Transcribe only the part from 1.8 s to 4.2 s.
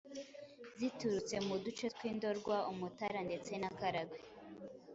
tw'indorwa, umutara ndetse na karagwe.